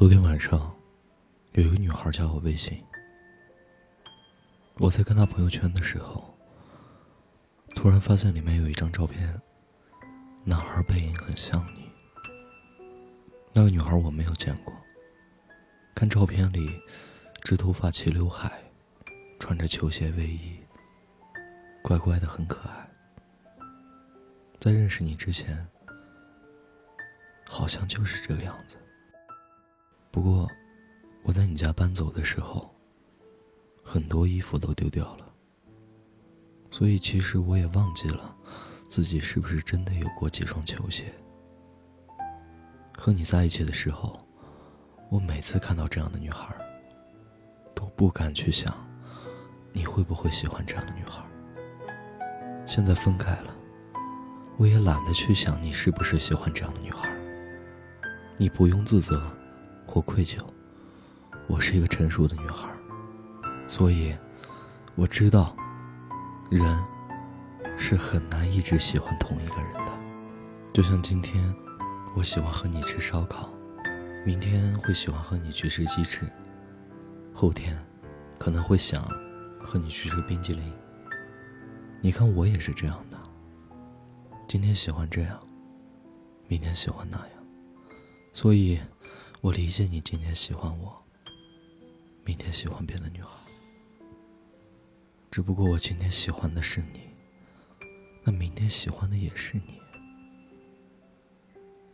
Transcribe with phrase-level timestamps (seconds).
[0.00, 0.74] 昨天晚上，
[1.52, 2.82] 有一个女孩加我微信。
[4.78, 6.34] 我在看她朋友圈的时候，
[7.76, 9.38] 突然发现里面有一张照片，
[10.42, 11.92] 男孩背影很像你。
[13.52, 14.74] 那个女孩我没有见过。
[15.94, 16.80] 看照片里，
[17.42, 18.58] 直头发、齐刘海，
[19.38, 20.60] 穿着球鞋、卫衣，
[21.82, 22.90] 乖乖的，很可爱。
[24.58, 25.68] 在认识你之前，
[27.46, 28.78] 好像就是这个样子。
[30.10, 30.50] 不过，
[31.22, 32.68] 我在你家搬走的时候，
[33.82, 35.32] 很多衣服都丢掉了。
[36.70, 38.34] 所以其实我也忘记了，
[38.88, 41.12] 自己是不是真的有过几双球鞋。
[42.96, 44.18] 和你在一起的时候，
[45.10, 46.54] 我每次看到这样的女孩，
[47.74, 48.74] 都不敢去想，
[49.72, 51.24] 你会不会喜欢这样的女孩。
[52.66, 53.56] 现在分开了，
[54.56, 57.08] 我也懒得去想你是不是喜欢这样的女孩。
[58.36, 59.36] 你不用自责。
[59.92, 60.38] 或愧疚，
[61.48, 62.68] 我是一个成熟的女孩，
[63.66, 64.16] 所以
[64.94, 65.56] 我知道，
[66.48, 66.62] 人
[67.76, 69.90] 是很难一直喜欢同一个人的。
[70.72, 71.52] 就像今天，
[72.14, 73.50] 我喜欢和你吃烧烤，
[74.24, 76.24] 明天会喜欢和你去吃鸡翅，
[77.34, 77.76] 后天
[78.38, 79.02] 可能会想
[79.60, 80.72] 和你去吃冰激凌。
[82.00, 83.18] 你看，我也是这样的。
[84.46, 85.36] 今天喜欢这样，
[86.46, 87.28] 明天喜欢那样，
[88.32, 88.78] 所以。
[89.42, 91.02] 我理解你今天喜欢我，
[92.26, 93.30] 明天喜欢别的女孩。
[95.30, 97.00] 只不过我今天喜欢的是你，
[98.22, 99.80] 那明天喜欢的也是你。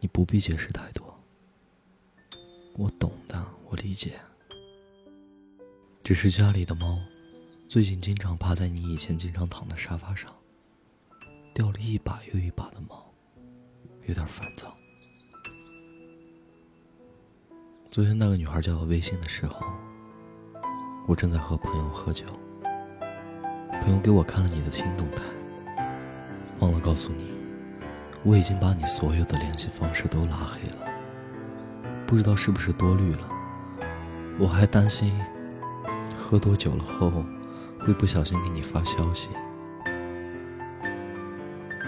[0.00, 1.22] 你不必解释太多，
[2.76, 4.18] 我懂的，我理解。
[6.02, 6.98] 只是家里的猫，
[7.68, 10.34] 最近经常趴在你以前经常躺的沙发上，
[11.52, 13.12] 掉了一把又一把的毛，
[14.06, 14.74] 有点烦躁。
[17.94, 19.64] 昨天那个女孩加我微信的时候，
[21.06, 22.26] 我正在和朋友喝酒。
[23.80, 25.22] 朋友给我看了你的新动态，
[26.58, 27.24] 忘了告诉你，
[28.24, 30.78] 我已经把你所有的联系方式都拉黑了。
[32.04, 33.28] 不知道是不是多虑了，
[34.40, 35.14] 我还担心
[36.18, 37.24] 喝多酒了后
[37.78, 39.28] 会不小心给你发消息。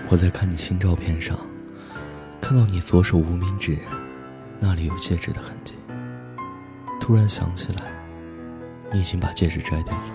[0.09, 1.37] 我在看你新照片上，
[2.41, 3.77] 看到你左手无名指
[4.61, 5.75] 那里有戒指的痕迹。
[7.01, 7.93] 突然想起来，
[8.93, 10.13] 你已经把戒指摘掉了。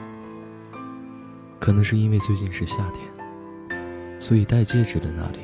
[1.59, 5.39] 可能是因为最近是夏天，所以戴戒指的那里，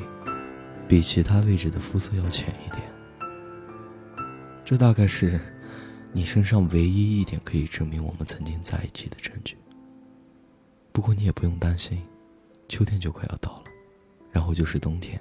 [0.87, 2.81] 比其他位置的肤色要浅一点。
[4.65, 5.39] 这大概是
[6.11, 9.55] 你身上唯一一点可以证明我们曾经在一起的证据。
[10.91, 12.03] 不过你也不用担心，
[12.67, 13.63] 秋天就快要到了，
[14.31, 15.17] 然后就是冬天，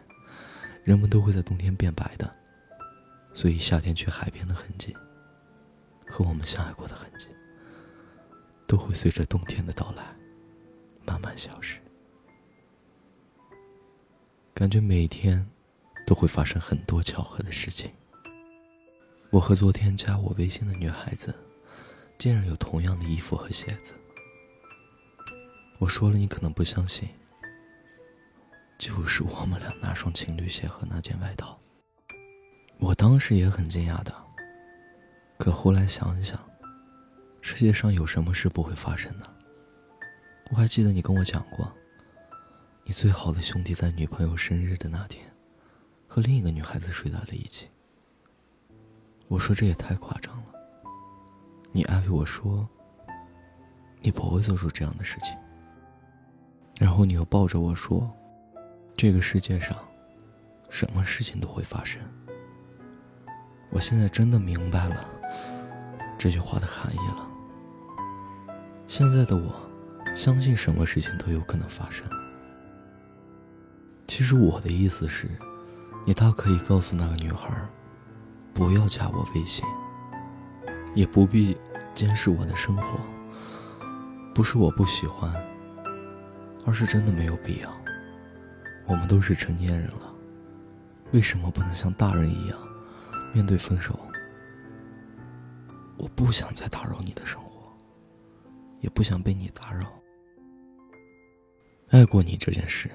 [0.83, 2.35] 人们都会在冬天变白的，
[3.33, 4.97] 所以夏天去海边的痕迹。
[6.07, 7.27] 和我们相爱过的痕迹，
[8.67, 10.05] 都会随着冬天的到来
[11.05, 11.81] 慢慢消失。
[14.55, 15.47] 感觉每天
[16.07, 17.91] 都会发生很多巧合的事情。
[19.31, 21.35] 我和昨天加我微信的女孩子，
[22.17, 23.93] 竟然有同样的衣服和鞋子。
[25.79, 27.07] 我说了，你可能不相信，
[28.79, 31.59] 就是我们俩那双情侣鞋和那件外套。
[32.79, 34.26] 我当时也很惊讶的。
[35.39, 36.39] 可后来想一想，
[37.41, 39.27] 世界上有什么事不会发生的？
[40.51, 41.73] 我还记得你跟我讲过，
[42.85, 45.25] 你最好的兄弟在女朋友生日的那天，
[46.07, 47.69] 和另一个女孩子睡在了一起。
[49.29, 50.45] 我说这也太夸张了。
[51.73, 52.67] 你安慰我说，
[54.01, 55.37] 你不会做出这样的事情。
[56.79, 58.11] 然后你又抱着我说，
[58.95, 59.77] 这个世界上，
[60.71, 62.01] 什么事情都会发生。
[63.71, 65.09] 我现在真的明白了。
[66.19, 67.29] 这句话的含义了。
[68.87, 69.55] 现在的我，
[70.15, 72.05] 相信什么事情都有可能发生。
[74.07, 75.29] 其实我的意思是，
[76.05, 77.53] 你大可以告诉那个女孩，
[78.55, 79.65] 不要加我微信，
[80.95, 81.57] 也不必
[81.93, 82.99] 监视我的生活。
[84.33, 85.33] 不是我不喜欢，
[86.65, 87.71] 而是真的没有必要。
[88.87, 90.15] 我们都是成年人了，
[91.11, 92.59] 为什么不能像大人一样，
[93.33, 93.99] 面对分手？
[95.99, 97.73] 我不想再打扰你的生活，
[98.81, 99.93] 也不想被你打扰。
[101.89, 102.91] 爱过你这件事，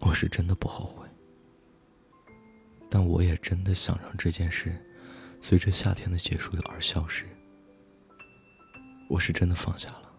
[0.00, 1.08] 我是真的不后悔。
[2.88, 4.72] 但我也真的想让这件事，
[5.40, 7.26] 随着夏天的结束而消失。
[9.08, 10.12] 我是真的放下了，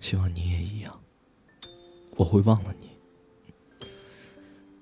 [0.00, 1.00] 希望你也一样。
[2.16, 2.90] 我会忘了你，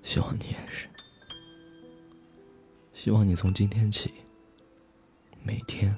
[0.03, 0.87] 希望你也是。
[2.93, 4.13] 希望你从今天起。
[5.47, 5.97] 每天、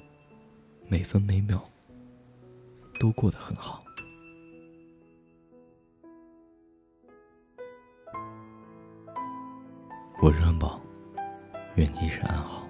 [0.86, 1.60] 每分每秒
[3.00, 3.82] 都过得很好。
[10.22, 10.80] 我是安宝，
[11.74, 12.69] 愿你一生安好。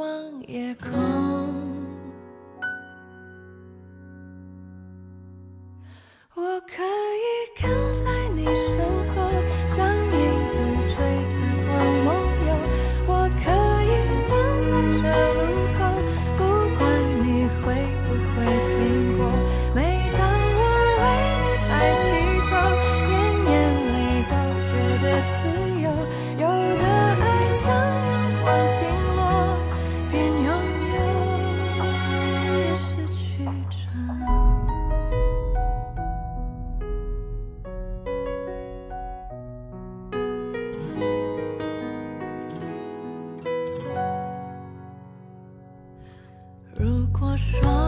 [0.00, 0.90] 望夜空。
[6.34, 6.82] 我可
[47.62, 47.79] 如